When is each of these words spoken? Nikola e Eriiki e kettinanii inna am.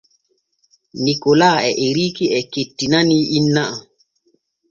Nikola 1.05 1.49
e 1.69 1.71
Eriiki 1.87 2.25
e 2.39 2.41
kettinanii 2.53 3.23
inna 3.37 3.63
am. 3.73 3.77